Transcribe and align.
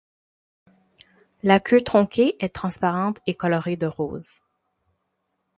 La 1.43 1.59
queue 1.59 1.81
tronquée 1.83 2.35
est 2.43 2.55
transparente 2.55 3.19
et 3.27 3.35
colorée 3.35 3.77
de 3.77 3.85
rose. 3.85 4.39